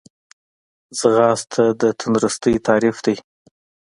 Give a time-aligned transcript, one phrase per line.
[0.99, 3.15] ځغاسته د تندرستۍ تعریف دی